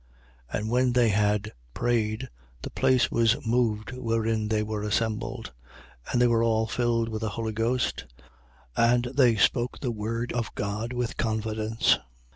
4:31. 0.51 0.59
And 0.59 0.69
when 0.71 0.93
they 0.93 1.09
had 1.09 1.51
prayed, 1.75 2.27
the 2.63 2.71
place 2.71 3.11
was 3.11 3.35
moved 3.45 3.91
wherein 3.91 4.47
they 4.47 4.63
were 4.63 4.81
assembled: 4.81 5.53
and 6.11 6.19
they 6.19 6.25
were 6.25 6.41
all 6.41 6.65
filled 6.65 7.07
with 7.07 7.21
the 7.21 7.29
Holy 7.29 7.53
Ghost: 7.53 8.05
and 8.75 9.03
they 9.13 9.35
spoke 9.35 9.79
the 9.79 9.91
word 9.91 10.33
of 10.33 10.55
God 10.55 10.91
with 10.91 11.17
confidence. 11.17 11.99